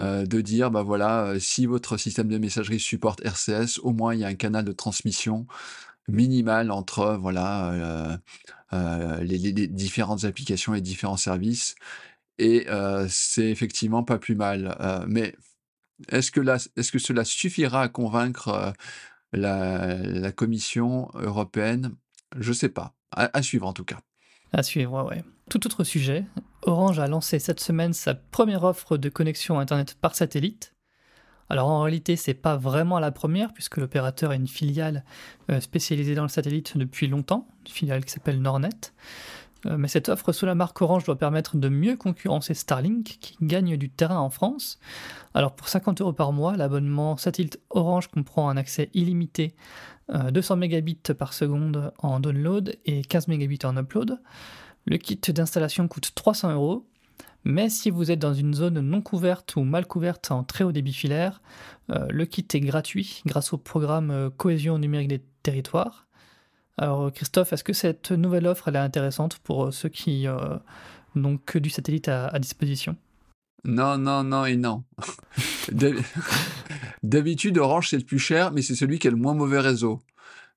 Euh, 0.00 0.26
de 0.26 0.40
dire, 0.40 0.72
bah 0.72 0.82
voilà, 0.82 1.34
si 1.38 1.66
votre 1.66 1.96
système 1.96 2.28
de 2.28 2.38
messagerie 2.38 2.80
supporte 2.80 3.24
RCS, 3.24 3.78
au 3.82 3.92
moins 3.92 4.12
il 4.12 4.20
y 4.20 4.24
a 4.24 4.28
un 4.28 4.34
canal 4.34 4.64
de 4.64 4.72
transmission 4.72 5.46
minimal 6.08 6.70
entre 6.72 7.16
voilà 7.20 8.18
les, 8.72 9.38
les, 9.38 9.68
différentes 9.68 10.24
applications 10.24 10.74
et 10.74 10.80
différents 10.80 11.16
services. 11.16 11.76
Et 12.38 12.66
c'est 13.08 13.48
effectivement 13.48 14.02
pas 14.02 14.18
plus 14.18 14.34
mal. 14.34 14.76
mais 15.08 15.36
est-ce 16.08 16.30
que, 16.30 16.98
cela 16.98 17.24
suffira 17.24 17.82
à 17.82 17.88
convaincre 17.88 18.48
euh, 18.48 18.72
la, 19.32 20.32
Commission 20.32 21.10
européenne? 21.14 21.94
Je 22.38 22.50
ne 22.50 22.54
sais 22.54 22.68
pas. 22.68 22.94
À, 23.12 23.42
suivre 23.42 23.66
en 23.68 23.72
tout 23.72 23.84
cas. 23.84 24.00
À 24.52 24.62
suivre, 24.62 25.04
ouais. 25.04 25.22
Tout 25.50 25.64
autre 25.66 25.84
sujet, 25.84 26.24
Orange 26.62 26.98
a 26.98 27.06
lancé 27.06 27.38
cette 27.38 27.60
semaine 27.60 27.92
sa 27.92 28.14
première 28.14 28.64
offre 28.64 28.96
de 28.96 29.08
connexion 29.08 29.60
Internet 29.60 29.96
par 30.00 30.16
satellite. 30.16 30.74
Alors 31.48 31.68
en 31.68 31.82
réalité, 31.82 32.16
c'est 32.16 32.34
pas 32.34 32.56
vraiment 32.56 32.98
la 32.98 33.12
première, 33.12 33.52
puisque 33.52 33.76
l'opérateur 33.76 34.32
est 34.32 34.36
une 34.36 34.48
filiale 34.48 35.04
euh, 35.50 35.60
spécialisée 35.60 36.14
dans 36.14 36.22
le 36.22 36.28
satellite 36.28 36.76
depuis 36.76 37.06
longtemps, 37.06 37.46
une 37.66 37.72
filiale 37.72 38.04
qui 38.04 38.12
s'appelle 38.12 38.40
Nornet. 38.40 38.70
Euh, 39.66 39.76
mais 39.78 39.88
cette 39.88 40.08
offre 40.08 40.32
sous 40.32 40.46
la 40.46 40.54
marque 40.54 40.80
Orange 40.82 41.04
doit 41.04 41.18
permettre 41.18 41.56
de 41.56 41.68
mieux 41.68 41.96
concurrencer 41.96 42.54
Starlink, 42.54 43.18
qui 43.20 43.36
gagne 43.40 43.76
du 43.76 43.90
terrain 43.90 44.18
en 44.18 44.30
France. 44.30 44.78
Alors 45.34 45.54
pour 45.54 45.68
50 45.68 46.00
euros 46.00 46.12
par 46.12 46.32
mois, 46.32 46.56
l'abonnement 46.56 47.16
satellite 47.16 47.60
Orange 47.70 48.08
comprend 48.08 48.48
un 48.48 48.56
accès 48.56 48.90
illimité 48.94 49.54
200 50.12 50.54
euh, 50.54 50.58
mégabits 50.58 51.00
par 51.18 51.32
seconde 51.32 51.92
en 51.98 52.20
download 52.20 52.76
et 52.84 53.02
15 53.02 53.28
mégabits 53.28 53.64
en 53.64 53.76
upload. 53.76 54.20
Le 54.86 54.98
kit 54.98 55.16
d'installation 55.16 55.88
coûte 55.88 56.12
300 56.14 56.52
euros, 56.52 56.86
mais 57.44 57.70
si 57.70 57.88
vous 57.90 58.10
êtes 58.10 58.18
dans 58.18 58.34
une 58.34 58.52
zone 58.52 58.80
non 58.80 59.00
couverte 59.00 59.56
ou 59.56 59.62
mal 59.62 59.86
couverte 59.86 60.30
en 60.30 60.44
très 60.44 60.62
haut 60.62 60.72
débit 60.72 60.92
filaire, 60.92 61.40
euh, 61.90 62.06
le 62.10 62.26
kit 62.26 62.46
est 62.52 62.60
gratuit 62.60 63.22
grâce 63.24 63.54
au 63.54 63.58
programme 63.58 64.30
Cohésion 64.36 64.78
numérique 64.78 65.08
des 65.08 65.22
territoires. 65.42 66.03
Alors 66.76 67.12
Christophe, 67.12 67.52
est-ce 67.52 67.64
que 67.64 67.72
cette 67.72 68.10
nouvelle 68.10 68.46
offre 68.46 68.68
est 68.68 68.76
intéressante 68.76 69.38
pour 69.38 69.66
euh, 69.66 69.70
ceux 69.70 69.88
qui 69.88 70.26
euh, 70.26 70.56
n'ont 71.14 71.38
que 71.38 71.58
du 71.58 71.70
satellite 71.70 72.08
à, 72.08 72.38
disposition? 72.38 72.96
Non, 73.64 73.96
non, 73.96 74.24
non 74.24 74.44
et 74.44 74.56
non. 74.56 74.84
D'habitude, 77.02 77.58
Orange 77.58 77.90
c'est 77.90 77.98
le 77.98 78.04
plus 78.04 78.18
cher, 78.18 78.52
mais 78.52 78.62
c'est 78.62 78.74
celui 78.74 78.98
qui 78.98 79.08
a 79.08 79.10
le 79.10 79.16
moins 79.16 79.34
mauvais 79.34 79.60
réseau. 79.60 80.00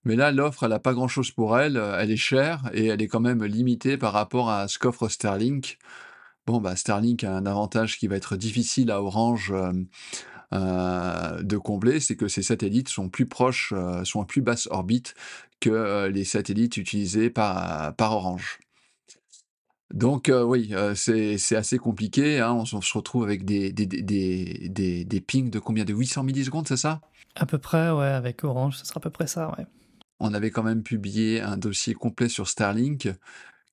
Mais 0.05 0.15
là, 0.15 0.31
l'offre, 0.31 0.63
elle 0.63 0.69
n'a 0.69 0.79
pas 0.79 0.93
grand-chose 0.93 1.31
pour 1.31 1.59
elle. 1.59 1.75
Elle 1.75 2.11
est 2.11 2.17
chère 2.17 2.61
et 2.73 2.87
elle 2.87 3.01
est 3.01 3.07
quand 3.07 3.19
même 3.19 3.43
limitée 3.43 3.97
par 3.97 4.13
rapport 4.13 4.49
à 4.49 4.67
ce 4.67 4.79
qu'offre 4.79 5.09
Starlink. 5.09 5.77
Bon, 6.47 6.61
bah, 6.61 6.77
Starlink 6.77 7.25
a 7.25 7.35
un 7.35 7.45
avantage 7.45 7.99
qui 7.99 8.07
va 8.07 8.15
être 8.15 8.37
difficile 8.37 8.89
à 8.89 9.01
Orange 9.01 9.51
euh, 9.51 9.73
euh, 10.53 11.43
de 11.43 11.57
combler, 11.57 11.99
c'est 11.99 12.15
que 12.15 12.29
ces 12.29 12.41
satellites 12.41 12.87
sont 12.87 13.09
plus 13.09 13.25
proches, 13.25 13.73
euh, 13.75 14.05
sont 14.05 14.21
à 14.21 14.25
plus 14.25 14.41
basse 14.41 14.69
orbite 14.71 15.13
que 15.59 16.07
les 16.07 16.23
satellites 16.23 16.77
utilisés 16.77 17.29
par, 17.29 17.95
par 17.95 18.13
Orange. 18.13 18.59
Donc 19.93 20.31
oui, 20.31 20.73
c'est 20.95 21.55
assez 21.55 21.77
compliqué. 21.77 22.39
Hein. 22.39 22.53
On, 22.53 22.65
se 22.65 22.97
retrouve 22.97 23.23
avec 23.23 23.45
des, 23.45 23.71
des, 23.71 23.85
des, 23.85 25.05
des, 25.05 25.21
pings 25.21 25.49
de 25.49 25.59
combien? 25.59 25.85
De 25.85 25.93
800 25.93 26.23
millisecondes, 26.23 26.67
c'est 26.67 26.77
ça? 26.77 27.01
À 27.35 27.45
peu 27.45 27.57
près, 27.57 27.91
ouais, 27.91 28.07
avec 28.07 28.43
Orange, 28.43 28.77
ce 28.77 28.85
sera 28.85 28.97
à 28.97 29.01
peu 29.01 29.09
près 29.09 29.27
ça, 29.27 29.49
ouais. 29.57 29.65
On 30.19 30.33
avait 30.33 30.49
quand 30.49 30.63
même 30.63 30.83
publié 30.83 31.41
un 31.41 31.57
dossier 31.57 31.93
complet 31.93 32.27
sur 32.27 32.47
Starlink 32.47 33.09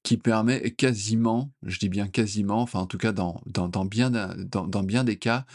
qui 0.03 0.19
permet 0.19 0.73
quasiment, 0.73 1.51
je 1.63 1.79
dis 1.79 1.89
bien 1.89 2.07
quasiment, 2.09 2.61
enfin 2.61 2.81
en 2.81 2.87
tout 2.87 2.99
cas 2.99 3.13
dans, 3.13 3.41
dans, 3.47 3.69
dans 3.69 3.87
bien, 3.87 4.11
dans, 4.11 4.67
dans, 4.67 4.83
bien 4.83 5.03
des 5.03 5.17
cas, 5.17 5.47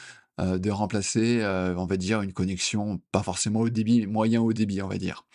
euh, 0.41 0.57
de 0.57 0.71
remplacer, 0.71 1.43
on 1.77 1.85
va 1.85 1.97
dire, 1.97 2.23
une 2.23 2.33
connexion 2.33 2.99
pas 3.11 3.21
forcément 3.21 3.59
au 3.59 3.69
débit, 3.69 3.99
mais 4.01 4.07
moyen 4.07 4.41
au 4.41 4.51
débit, 4.51 4.81
on 4.81 4.87
va 4.87 4.97
dire. 4.97 5.25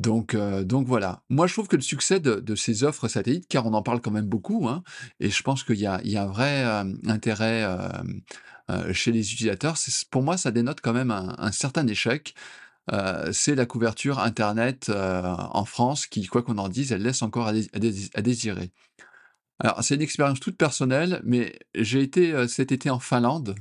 Donc, 0.00 0.34
euh, 0.34 0.64
donc 0.64 0.86
voilà. 0.86 1.22
Moi, 1.28 1.46
je 1.46 1.52
trouve 1.52 1.68
que 1.68 1.76
le 1.76 1.82
succès 1.82 2.20
de, 2.20 2.54
ces 2.54 2.84
offres 2.84 3.06
satellites, 3.06 3.46
car 3.48 3.66
on 3.66 3.74
en 3.74 3.82
parle 3.82 4.00
quand 4.00 4.10
même 4.10 4.26
beaucoup, 4.26 4.66
hein, 4.66 4.82
et 5.20 5.28
je 5.28 5.42
pense 5.42 5.62
qu'il 5.62 5.76
y, 5.76 5.80
y 5.80 5.86
a, 5.86 6.22
un 6.22 6.26
vrai 6.26 6.64
intérêt 7.06 7.66
chez 8.92 9.12
les 9.12 9.32
utilisateurs, 9.32 9.76
pour 10.10 10.22
moi, 10.22 10.36
ça 10.36 10.52
dénote 10.52 10.80
quand 10.80 10.94
même 10.94 11.10
un, 11.10 11.52
certain 11.52 11.86
échec. 11.86 12.34
c'est 13.32 13.54
la 13.54 13.66
couverture 13.66 14.20
Internet 14.20 14.90
en 14.90 15.64
France 15.64 16.06
qui, 16.06 16.26
quoi 16.26 16.42
qu'on 16.42 16.58
en 16.58 16.68
dise, 16.68 16.92
elle 16.92 17.02
laisse 17.02 17.22
encore 17.22 17.48
à 17.48 18.22
désirer. 18.22 18.70
Alors, 19.58 19.82
c'est 19.84 19.96
une 19.96 20.02
expérience 20.02 20.40
toute 20.40 20.56
personnelle, 20.56 21.20
mais 21.24 21.58
j'ai 21.74 22.00
été 22.00 22.48
cet 22.48 22.72
été 22.72 22.88
en 22.88 23.00
Finlande 23.00 23.54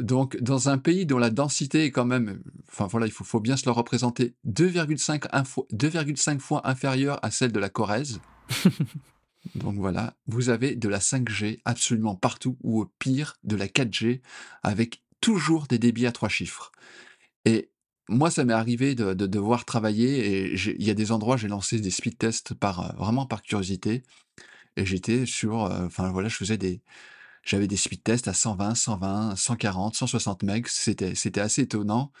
donc, 0.00 0.36
dans 0.38 0.68
un 0.68 0.78
pays 0.78 1.06
dont 1.06 1.18
la 1.18 1.30
densité 1.30 1.84
est 1.84 1.90
quand 1.90 2.04
même, 2.04 2.42
enfin 2.68 2.86
voilà, 2.86 3.06
il 3.06 3.12
faut, 3.12 3.40
bien 3.40 3.56
se 3.56 3.66
le 3.66 3.72
représenter, 3.72 4.34
2,5 4.46 6.38
fois 6.38 6.68
inférieure 6.68 7.18
à 7.22 7.30
celle 7.30 7.52
de 7.52 7.60
la 7.60 7.68
Corrèze. 7.68 8.20
Donc 9.54 9.76
voilà, 9.76 10.16
vous 10.26 10.50
avez 10.50 10.76
de 10.76 10.88
la 10.88 10.98
5G 10.98 11.60
absolument 11.64 12.14
partout, 12.14 12.58
ou 12.62 12.80
au 12.82 12.84
pire, 12.98 13.36
de 13.44 13.56
la 13.56 13.66
4G, 13.66 14.20
avec 14.62 15.02
toujours 15.20 15.66
des 15.66 15.78
débits 15.78 16.06
à 16.06 16.12
trois 16.12 16.28
chiffres. 16.28 16.72
Et 17.44 17.70
moi, 18.08 18.30
ça 18.30 18.44
m'est 18.44 18.52
arrivé 18.52 18.94
de, 18.94 19.14
devoir 19.14 19.64
travailler, 19.64 20.44
et 20.44 20.54
il 20.54 20.82
y 20.82 20.90
a 20.90 20.94
des 20.94 21.12
endroits, 21.12 21.36
j'ai 21.36 21.48
lancé 21.48 21.80
des 21.80 21.90
speed 21.90 22.18
tests 22.18 22.54
par, 22.54 22.80
euh, 22.80 22.92
vraiment 22.98 23.24
par 23.24 23.42
curiosité, 23.42 24.02
et 24.76 24.84
j'étais 24.84 25.26
sur, 25.26 25.64
euh, 25.64 25.86
enfin 25.86 26.10
voilà, 26.10 26.28
je 26.28 26.36
faisais 26.36 26.58
des, 26.58 26.82
j'avais 27.50 27.66
des 27.66 27.76
speed 27.76 28.04
tests 28.04 28.28
à 28.28 28.32
120, 28.32 28.76
120, 28.76 29.34
140, 29.34 29.96
160 29.96 30.44
megs. 30.44 30.68
C'était, 30.68 31.40
assez 31.40 31.62
étonnant. 31.62 32.12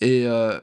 Et 0.00 0.24
euh, 0.24 0.60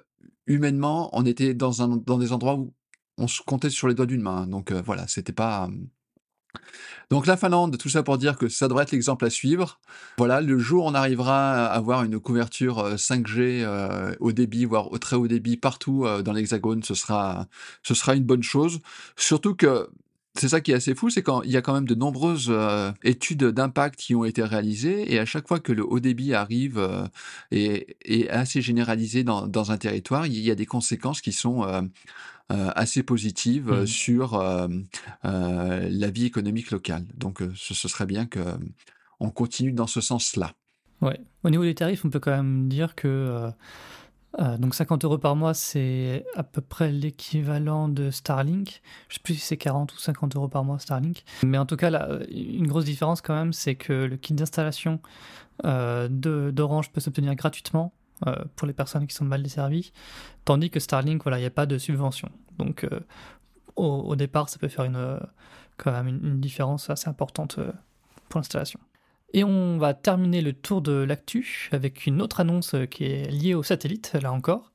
humainement, 0.47 1.09
on 1.11 1.25
était 1.25 1.53
dans, 1.53 2.17
des 2.17 2.31
endroits 2.31 2.55
où 2.55 2.73
on 3.17 3.27
se 3.27 3.41
comptait 3.41 3.69
sur 3.69 3.89
les 3.89 3.93
doigts 3.93 4.05
d'une 4.05 4.21
main. 4.21 4.47
Donc 4.47 4.71
euh, 4.71 4.81
voilà, 4.85 5.05
c'était 5.09 5.33
pas. 5.33 5.69
Donc 7.09 7.27
la 7.27 7.35
Finlande, 7.35 7.77
tout 7.77 7.89
ça 7.89 8.03
pour 8.03 8.17
dire 8.17 8.37
que 8.37 8.47
ça 8.47 8.69
devrait 8.69 8.83
être 8.83 8.93
l'exemple 8.93 9.25
à 9.25 9.29
suivre. 9.29 9.81
Voilà, 10.17 10.39
le 10.39 10.57
jour 10.59 10.85
où 10.85 10.87
on 10.87 10.93
arrivera 10.93 11.65
à 11.65 11.73
avoir 11.73 12.03
une 12.03 12.17
couverture 12.17 12.95
5G 12.95 13.63
euh, 13.65 14.15
au 14.21 14.31
débit, 14.31 14.63
voire 14.63 14.93
au 14.93 14.97
très 14.97 15.17
haut 15.17 15.27
débit 15.27 15.57
partout 15.57 16.05
dans 16.23 16.31
l'Hexagone, 16.31 16.83
ce 16.83 16.93
sera 16.95 17.47
une 18.15 18.23
bonne 18.23 18.43
chose. 18.43 18.79
Surtout 19.17 19.55
que 19.55 19.89
c'est 20.37 20.49
ça 20.49 20.61
qui 20.61 20.71
est 20.71 20.75
assez 20.75 20.95
fou, 20.95 21.09
c'est 21.09 21.23
qu'il 21.23 21.51
y 21.51 21.57
a 21.57 21.61
quand 21.61 21.73
même 21.73 21.87
de 21.87 21.95
nombreuses 21.95 22.47
euh, 22.49 22.91
études 23.03 23.43
d'impact 23.43 23.99
qui 23.99 24.15
ont 24.15 24.25
été 24.25 24.43
réalisées, 24.43 25.13
et 25.13 25.19
à 25.19 25.25
chaque 25.25 25.47
fois 25.47 25.59
que 25.59 25.71
le 25.71 25.85
haut 25.85 25.99
débit 25.99 26.33
arrive 26.33 26.77
euh, 26.77 27.05
et 27.51 27.97
est 28.03 28.29
assez 28.29 28.61
généralisé 28.61 29.23
dans, 29.23 29.47
dans, 29.47 29.71
un 29.71 29.77
territoire, 29.77 30.27
il 30.27 30.37
y 30.39 30.51
a 30.51 30.55
des 30.55 30.65
conséquences 30.65 31.21
qui 31.21 31.31
sont 31.31 31.63
euh, 31.63 31.81
assez 32.49 33.03
positives 33.03 33.71
mmh. 33.71 33.87
sur 33.87 34.37
la 35.23 36.09
vie 36.11 36.25
économique 36.25 36.71
locale. 36.71 37.05
Donc 37.15 37.41
ce, 37.55 37.73
ce, 37.73 37.87
serait 37.87 38.05
bien 38.05 38.25
que 38.25 38.39
on 39.19 39.31
continue 39.31 39.71
dans 39.71 39.87
ce 39.87 40.01
sens-là. 40.01 40.53
Ouais. 41.01 41.19
Au 41.43 41.49
niveau 41.49 41.63
des 41.63 41.75
tarifs, 41.75 42.05
on 42.05 42.09
peut 42.09 42.19
quand 42.19 42.35
même 42.35 42.67
dire 42.67 42.95
que 42.95 43.49
euh, 44.39 44.57
donc 44.57 44.75
50 44.75 45.05
euros 45.05 45.17
par 45.17 45.35
mois, 45.35 45.53
c'est 45.53 46.25
à 46.35 46.43
peu 46.43 46.61
près 46.61 46.91
l'équivalent 46.91 47.87
de 47.87 48.11
Starlink. 48.11 48.81
Je 49.07 49.13
ne 49.13 49.17
sais 49.17 49.19
plus 49.23 49.35
si 49.35 49.41
c'est 49.41 49.57
40 49.57 49.93
ou 49.93 49.97
50 49.97 50.35
euros 50.35 50.47
par 50.47 50.63
mois 50.63 50.79
Starlink. 50.79 51.23
Mais 51.43 51.57
en 51.57 51.65
tout 51.65 51.77
cas, 51.77 51.89
là, 51.89 52.19
une 52.29 52.67
grosse 52.67 52.85
différence 52.85 53.21
quand 53.21 53.35
même, 53.35 53.53
c'est 53.53 53.75
que 53.75 53.93
le 53.93 54.17
kit 54.17 54.33
d'installation 54.33 54.99
euh, 55.63 56.07
d'Orange 56.09 56.91
peut 56.91 56.99
s'obtenir 56.99 57.33
gratuitement 57.35 57.93
euh, 58.27 58.35
pour 58.55 58.67
les 58.67 58.73
personnes 58.73 59.07
qui 59.07 59.15
sont 59.15 59.25
mal 59.25 59.41
desservies, 59.41 59.93
tandis 60.43 60.69
que 60.69 60.79
Starlink, 60.79 61.23
voilà, 61.23 61.37
il 61.37 61.41
n'y 61.41 61.47
a 61.47 61.51
pas 61.51 61.65
de 61.65 61.77
subvention. 61.77 62.29
Donc 62.57 62.87
au, 63.75 64.15
départ, 64.15 64.49
ça 64.49 64.57
peut 64.57 64.69
faire 64.69 64.89
quand 65.77 65.91
même 65.91 66.07
une 66.07 66.39
différence 66.39 66.89
assez 66.89 67.09
importante 67.09 67.59
pour 68.29 68.39
l'installation. 68.39 68.79
Et 69.35 69.43
on 69.43 69.77
va 69.77 69.93
terminer 69.93 70.39
le 70.39 70.53
tour 70.53 70.81
de 70.81 70.93
l'actu 70.93 71.69
avec 71.73 72.05
une 72.05 72.21
autre 72.21 72.39
annonce 72.39 72.73
qui 72.89 73.03
est 73.03 73.29
liée 73.29 73.53
au 73.53 73.63
satellite, 73.63 74.13
là 74.13 74.31
encore. 74.31 74.71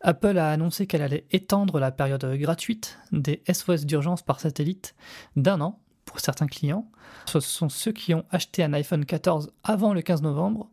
Apple 0.00 0.36
a 0.36 0.50
annoncé 0.50 0.88
qu'elle 0.88 1.00
allait 1.00 1.28
étendre 1.30 1.78
la 1.78 1.92
période 1.92 2.24
gratuite 2.34 2.98
des 3.12 3.44
SOS 3.48 3.86
d'urgence 3.86 4.22
par 4.22 4.40
satellite 4.40 4.96
d'un 5.36 5.60
an 5.60 5.78
pour 6.06 6.18
certains 6.18 6.48
clients. 6.48 6.90
Ce 7.26 7.38
sont 7.38 7.68
ceux 7.68 7.92
qui 7.92 8.14
ont 8.14 8.24
acheté 8.30 8.64
un 8.64 8.72
iPhone 8.72 9.04
14 9.04 9.52
avant 9.62 9.94
le 9.94 10.02
15 10.02 10.22
novembre 10.22 10.72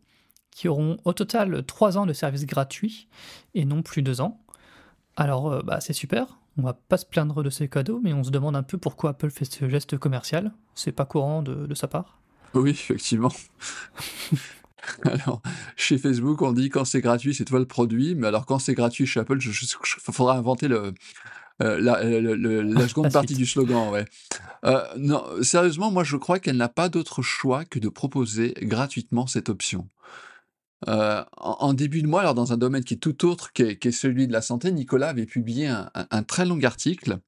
qui 0.50 0.66
auront 0.66 0.96
au 1.04 1.12
total 1.12 1.64
3 1.64 1.98
ans 1.98 2.06
de 2.06 2.12
service 2.12 2.44
gratuit 2.44 3.06
et 3.54 3.64
non 3.64 3.82
plus 3.82 4.02
2 4.02 4.20
ans. 4.20 4.40
Alors 5.14 5.52
euh, 5.52 5.62
bah, 5.62 5.80
c'est 5.80 5.92
super, 5.92 6.40
on 6.58 6.62
va 6.62 6.72
pas 6.72 6.96
se 6.96 7.06
plaindre 7.06 7.44
de 7.44 7.50
ces 7.50 7.68
cadeaux, 7.68 8.00
mais 8.02 8.14
on 8.14 8.24
se 8.24 8.30
demande 8.30 8.56
un 8.56 8.64
peu 8.64 8.78
pourquoi 8.78 9.10
Apple 9.10 9.30
fait 9.30 9.44
ce 9.44 9.68
geste 9.68 9.96
commercial. 9.96 10.50
C'est 10.74 10.90
pas 10.90 11.04
courant 11.06 11.44
de 11.44 11.72
sa 11.76 11.86
part. 11.86 12.21
Oui, 12.54 12.70
effectivement. 12.70 13.32
Alors, 15.04 15.42
chez 15.76 15.98
Facebook, 15.98 16.42
on 16.42 16.52
dit 16.52 16.68
quand 16.68 16.84
c'est 16.84 17.00
gratuit, 17.00 17.34
c'est 17.34 17.44
toi 17.44 17.60
le 17.60 17.66
produit, 17.66 18.14
mais 18.16 18.26
alors 18.26 18.46
quand 18.46 18.58
c'est 18.58 18.74
gratuit 18.74 19.06
chez 19.06 19.20
Apple, 19.20 19.38
il 19.40 19.52
faudra 20.12 20.36
inventer 20.36 20.66
le, 20.66 20.92
euh, 21.62 21.80
la, 21.80 22.02
la, 22.62 22.88
seconde 22.88 23.12
partie 23.12 23.34
du 23.34 23.46
slogan, 23.46 23.90
ouais. 23.90 24.04
Euh, 24.64 24.82
non, 24.96 25.24
sérieusement, 25.42 25.90
moi 25.90 26.04
je 26.04 26.16
crois 26.16 26.38
qu'elle 26.38 26.56
n'a 26.56 26.68
pas 26.68 26.88
d'autre 26.88 27.22
choix 27.22 27.64
que 27.64 27.78
de 27.78 27.88
proposer 27.88 28.54
gratuitement 28.62 29.26
cette 29.26 29.48
option. 29.48 29.88
Euh, 30.88 31.24
en, 31.36 31.74
début 31.74 32.02
de 32.02 32.08
mois, 32.08 32.22
alors 32.22 32.34
dans 32.34 32.52
un 32.52 32.56
domaine 32.56 32.82
qui 32.82 32.94
est 32.94 32.98
tout 32.98 33.24
autre 33.24 33.52
que, 33.52 33.90
celui 33.92 34.26
de 34.26 34.32
la 34.32 34.42
santé, 34.42 34.72
Nicolas 34.72 35.10
avait 35.10 35.26
publié 35.26 35.68
un, 35.68 36.22
très 36.24 36.44
long 36.44 36.60
article 36.64 37.18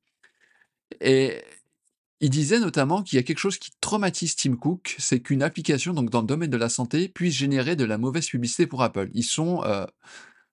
et 1.00 1.40
il 2.20 2.30
disait 2.30 2.60
notamment 2.60 3.02
qu'il 3.02 3.16
y 3.16 3.20
a 3.20 3.22
quelque 3.22 3.38
chose 3.38 3.58
qui 3.58 3.70
traumatise 3.80 4.36
Tim 4.36 4.56
Cook, 4.56 4.96
c'est 4.98 5.20
qu'une 5.20 5.42
application 5.42 5.92
donc 5.92 6.10
dans 6.10 6.20
le 6.20 6.26
domaine 6.26 6.50
de 6.50 6.56
la 6.56 6.68
santé 6.68 7.08
puisse 7.08 7.34
générer 7.34 7.76
de 7.76 7.84
la 7.84 7.98
mauvaise 7.98 8.28
publicité 8.28 8.66
pour 8.66 8.82
Apple. 8.82 9.10
Ils 9.14 9.24
sont 9.24 9.62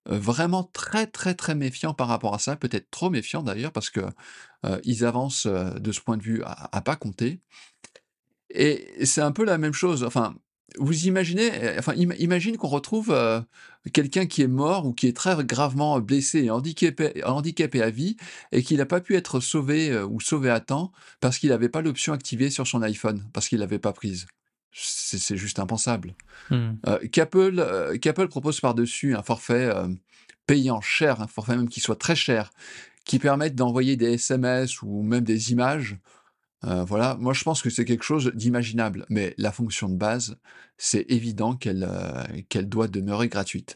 vraiment 0.05 0.63
très, 0.63 1.07
très, 1.07 1.35
très 1.35 1.55
méfiants 1.55 1.93
par 1.93 2.07
rapport 2.07 2.33
à 2.33 2.39
ça, 2.39 2.55
peut-être 2.55 2.89
trop 2.89 3.09
méfiants 3.09 3.43
d'ailleurs, 3.43 3.71
parce 3.71 3.89
que 3.89 4.01
ils 4.83 5.05
avancent 5.05 5.47
de 5.47 5.91
ce 5.91 6.01
point 6.01 6.17
de 6.17 6.23
vue 6.23 6.43
à, 6.45 6.81
pas 6.81 6.95
compter. 6.95 7.39
Et 8.49 9.05
c'est 9.05 9.21
un 9.21 9.31
peu 9.31 9.45
la 9.45 9.57
même 9.57 9.73
chose. 9.73 10.03
Enfin, 10.03 10.35
vous 10.77 11.07
imaginez, 11.07 11.51
enfin, 11.77 11.93
imagine 11.95 12.57
qu'on 12.57 12.67
retrouve 12.67 13.15
quelqu'un 13.93 14.25
qui 14.25 14.41
est 14.41 14.47
mort 14.47 14.85
ou 14.85 14.93
qui 14.93 15.07
est 15.07 15.15
très 15.15 15.43
gravement 15.43 15.99
blessé 15.99 16.43
et 16.43 16.49
handicapé, 16.49 17.23
handicapé 17.25 17.81
à 17.81 17.89
vie 17.89 18.17
et 18.51 18.63
qu'il 18.63 18.77
n'a 18.77 18.85
pas 18.85 19.01
pu 19.01 19.15
être 19.15 19.39
sauvé 19.39 19.97
ou 20.03 20.19
sauvé 20.19 20.49
à 20.49 20.59
temps 20.59 20.91
parce 21.19 21.37
qu'il 21.37 21.49
n'avait 21.49 21.69
pas 21.69 21.81
l'option 21.81 22.13
activée 22.13 22.49
sur 22.49 22.67
son 22.67 22.81
iPhone, 22.81 23.23
parce 23.33 23.47
qu'il 23.47 23.59
l'avait 23.59 23.79
pas 23.79 23.93
prise 23.93 24.27
c'est 24.73 25.37
juste 25.37 25.59
impensable. 25.59 26.15
Hmm. 26.49 26.73
Euh, 26.87 26.99
euh, 27.25 27.97
Qu'Apple 27.97 28.27
propose 28.27 28.59
par-dessus 28.59 29.15
un 29.15 29.23
forfait 29.23 29.65
euh, 29.65 29.87
payant 30.47 30.81
cher, 30.81 31.21
un 31.21 31.27
forfait 31.27 31.55
même 31.55 31.69
qui 31.69 31.81
soit 31.81 31.97
très 31.97 32.15
cher, 32.15 32.51
qui 33.05 33.19
permette 33.19 33.55
d'envoyer 33.55 33.97
des 33.97 34.13
SMS 34.13 34.81
ou 34.81 35.01
même 35.01 35.23
des 35.23 35.51
images, 35.51 35.97
voilà, 36.63 37.15
moi 37.19 37.33
je 37.33 37.43
pense 37.43 37.61
que 37.61 37.69
c'est 37.69 37.85
quelque 37.85 38.03
chose 38.03 38.31
d'imaginable. 38.35 39.05
Mais 39.09 39.33
la 39.37 39.51
fonction 39.51 39.89
de 39.89 39.95
base, 39.95 40.37
c'est 40.77 41.05
évident 41.09 41.55
qu'elle 41.55 41.87
qu'elle 42.49 42.69
doit 42.69 42.87
demeurer 42.87 43.29
gratuite. 43.29 43.75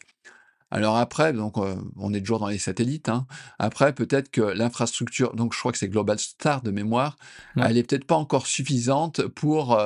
Alors 0.71 0.97
après, 0.97 1.31
donc 1.31 1.55
on 1.57 2.13
est 2.13 2.19
toujours 2.19 2.39
dans 2.39 2.47
les 2.47 2.57
satellites. 2.57 3.09
Hein. 3.09 3.27
Après, 3.59 3.93
peut-être 3.93 4.29
que 4.29 4.41
l'infrastructure, 4.41 5.35
donc 5.35 5.53
je 5.53 5.59
crois 5.59 5.71
que 5.71 5.77
c'est 5.77 5.87
Global 5.89 6.19
Star 6.19 6.61
de 6.61 6.71
mémoire, 6.71 7.17
elle 7.55 7.77
est 7.77 7.83
peut-être 7.83 8.05
pas 8.05 8.15
encore 8.15 8.47
suffisante 8.47 9.27
pour 9.27 9.79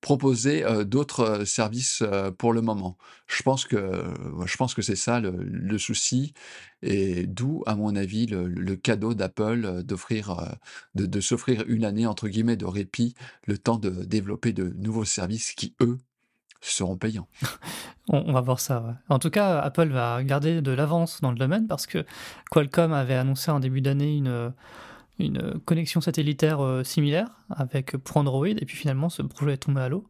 proposer 0.00 0.64
d'autres 0.84 1.44
services 1.44 2.02
pour 2.38 2.52
le 2.52 2.62
moment. 2.62 2.96
Je 3.26 3.42
pense 3.42 3.64
que, 3.64 4.02
je 4.44 4.56
pense 4.56 4.74
que 4.74 4.82
c'est 4.82 4.96
ça 4.96 5.20
le, 5.20 5.78
souci, 5.78 6.32
et 6.82 7.26
d'où, 7.26 7.62
à 7.66 7.76
mon 7.76 7.94
avis, 7.96 8.26
le, 8.26 8.76
cadeau 8.76 9.14
d'Apple 9.14 9.82
d'offrir, 9.82 10.56
de, 10.94 11.20
s'offrir 11.20 11.64
une 11.66 11.84
année 11.84 12.06
entre 12.06 12.28
guillemets 12.28 12.56
de 12.56 12.66
répit, 12.66 13.14
le 13.46 13.58
temps 13.58 13.78
de 13.78 13.90
développer 13.90 14.52
de 14.52 14.74
nouveaux 14.78 15.04
services 15.04 15.52
qui, 15.52 15.74
eux, 15.80 15.98
seront 16.60 16.96
payants. 16.96 17.28
On, 18.08 18.32
va 18.32 18.40
voir 18.40 18.58
ça. 18.58 18.98
En 19.08 19.18
tout 19.18 19.30
cas, 19.30 19.60
Apple 19.60 19.88
va 19.88 20.22
garder 20.24 20.62
de 20.62 20.72
l'avance 20.72 21.20
dans 21.20 21.30
le 21.30 21.38
domaine 21.38 21.68
parce 21.68 21.86
que 21.86 22.04
Qualcomm 22.50 22.92
avait 22.92 23.14
annoncé 23.14 23.52
en 23.52 23.60
début 23.60 23.80
d'année 23.80 24.16
une 24.16 24.52
une 25.26 25.60
connexion 25.60 26.00
satellitaire 26.00 26.60
euh, 26.60 26.84
similaire 26.84 27.28
avec 27.50 27.96
pour 27.96 28.16
Android 28.16 28.46
et 28.46 28.64
puis 28.64 28.76
finalement 28.76 29.08
ce 29.08 29.22
projet 29.22 29.54
est 29.54 29.58
tombé 29.58 29.80
à 29.80 29.88
l'eau. 29.88 30.06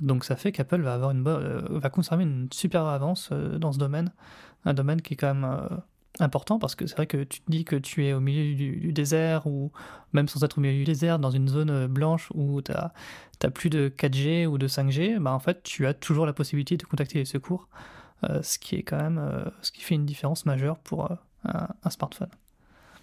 Donc 0.00 0.24
ça 0.24 0.36
fait 0.36 0.52
qu'Apple 0.52 0.82
va 0.82 0.94
avoir 0.94 1.10
une 1.10 1.26
euh, 1.26 1.62
va 1.70 1.90
conserver 1.90 2.24
une 2.24 2.48
super 2.52 2.84
avance 2.84 3.30
euh, 3.32 3.58
dans 3.58 3.72
ce 3.72 3.78
domaine, 3.78 4.12
un 4.64 4.74
domaine 4.74 5.00
qui 5.00 5.14
est 5.14 5.16
quand 5.16 5.34
même 5.34 5.68
important 6.18 6.58
parce 6.58 6.74
que 6.74 6.86
c'est 6.86 6.96
vrai 6.96 7.06
que 7.06 7.24
tu 7.24 7.40
te 7.40 7.50
dis 7.50 7.64
que 7.64 7.76
tu 7.76 8.06
es 8.06 8.12
au 8.12 8.20
milieu 8.20 8.54
du, 8.54 8.92
désert 8.92 9.46
ou 9.46 9.70
même 10.12 10.28
sans 10.28 10.42
être 10.44 10.58
au 10.58 10.60
milieu 10.60 10.78
du 10.78 10.84
désert 10.84 11.18
dans 11.18 11.30
une 11.30 11.48
zone 11.48 11.86
blanche 11.86 12.30
où 12.34 12.62
tu 12.62 12.72
as, 12.72 12.92
plus 13.50 13.70
de 13.70 13.88
4G 13.88 14.46
ou 14.46 14.58
de 14.58 14.66
5G, 14.66 15.18
bah 15.18 15.32
en 15.32 15.38
fait 15.38 15.62
tu 15.62 15.86
as 15.86 15.94
toujours 15.94 16.26
la 16.26 16.32
possibilité 16.32 16.76
de 16.76 16.84
contacter 16.84 17.18
les 17.18 17.26
secours, 17.26 17.68
ce 18.42 18.58
qui 18.58 18.76
est 18.76 18.82
quand 18.82 18.96
même 18.96 19.50
ce 19.60 19.70
qui 19.70 19.82
fait 19.82 19.94
une 19.94 20.06
différence 20.06 20.46
majeure 20.46 20.78
pour 20.78 21.10
un 21.44 21.90
smartphone. 21.90 22.30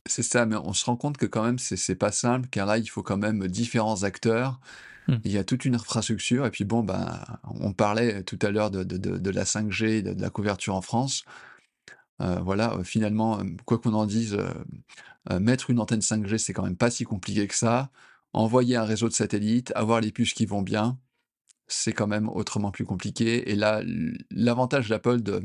C'est 0.06 0.24
ça, 0.24 0.46
mais 0.46 0.58
on 0.58 0.74
se 0.74 0.86
rend 0.86 0.98
compte 0.98 1.18
que 1.18 1.26
quand 1.26 1.44
même, 1.44 1.60
c'est 1.60 1.96
pas 1.96 2.12
simple, 2.12 2.50
car 2.50 2.66
là, 2.66 2.78
il 2.78 2.88
faut 2.88 3.04
quand 3.04 3.18
même 3.18 3.48
différents 3.48 4.04
acteurs. 4.04 4.60
Mmh. 5.08 5.16
Il 5.24 5.32
y 5.32 5.38
a 5.38 5.44
toute 5.44 5.66
une 5.66 5.76
infrastructure. 5.76 6.46
Et 6.46 6.52
puis 6.52 6.66
bon, 6.66 6.84
ben, 6.84 7.24
on 7.44 7.74
parlait 7.74 8.24
tout 8.24 8.40
à 8.42 8.52
l'heure 8.52 8.72
de, 8.72 8.84
de, 8.84 9.30
la 9.30 9.44
5G, 9.44 10.02
de, 10.02 10.22
la 10.22 10.30
couverture 10.30 10.76
en 10.76 10.82
France. 10.82 11.24
Euh, 12.22 12.40
voilà, 12.42 12.74
euh, 12.74 12.84
finalement, 12.84 13.40
euh, 13.40 13.44
quoi 13.66 13.80
qu'on 13.80 13.94
en 13.94 14.06
dise, 14.06 14.38
mettre 15.40 15.70
une 15.70 15.80
antenne 15.80 16.02
5G, 16.02 16.38
c'est 16.38 16.54
quand 16.54 16.64
même 16.64 16.76
pas 16.78 16.92
si 16.92 17.06
compliqué 17.06 17.48
que 17.48 17.56
ça. 17.56 17.90
Envoyer 18.34 18.76
un 18.76 18.84
réseau 18.84 19.08
de 19.08 19.14
satellites, 19.14 19.72
avoir 19.76 20.02
les 20.02 20.12
puces 20.12 20.34
qui 20.34 20.46
vont 20.46 20.62
bien, 20.62 20.98
c'est 21.68 21.94
quand 21.94 22.08
même 22.08 22.30
autrement 22.30 22.72
plus 22.72 22.86
compliqué. 22.86 23.52
Et 23.52 23.56
là, 23.56 23.82
l'avantage 24.32 24.90
d'Apple 24.90 25.22
de, 25.22 25.44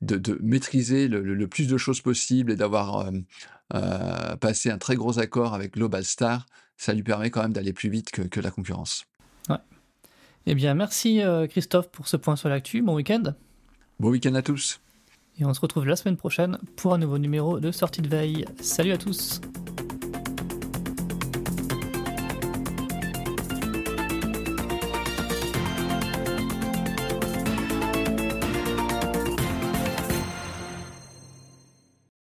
de, 0.00 0.38
maîtriser 0.42 1.08
le, 1.08 1.48
plus 1.48 1.68
de 1.68 1.76
choses 1.76 2.00
possible 2.00 2.52
et 2.52 2.56
d'avoir 2.56 2.98
euh, 2.98 3.10
euh, 3.74 4.36
passé 4.36 4.70
un 4.70 4.78
très 4.78 4.96
gros 4.96 5.18
accord 5.18 5.54
avec 5.54 5.74
Global 5.74 6.04
Star, 6.04 6.46
ça 6.76 6.94
lui 6.94 7.02
permet 7.02 7.30
quand 7.30 7.42
même 7.42 7.52
d'aller 7.52 7.72
plus 7.72 7.90
vite 7.90 8.10
que, 8.10 8.40
la 8.40 8.50
concurrence. 8.50 9.04
Ouais. 9.48 9.56
Eh 10.46 10.54
bien, 10.54 10.74
merci 10.74 11.20
euh, 11.22 11.46
Christophe 11.46 11.90
pour 11.90 12.08
ce 12.08 12.16
point 12.16 12.36
sur 12.36 12.48
l'actu. 12.48 12.82
Bon 12.82 12.94
week-end. 12.94 13.34
Bon 13.98 14.10
week-end 14.10 14.34
à 14.34 14.42
tous. 14.42 14.80
Et 15.40 15.44
on 15.44 15.54
se 15.54 15.60
retrouve 15.60 15.86
la 15.86 15.96
semaine 15.96 16.16
prochaine 16.16 16.58
pour 16.76 16.94
un 16.94 16.98
nouveau 16.98 17.18
numéro 17.18 17.60
de 17.60 17.70
Sortie 17.70 18.02
de 18.02 18.08
Veille. 18.08 18.44
Salut 18.60 18.92
à 18.92 18.98
tous. 18.98 19.40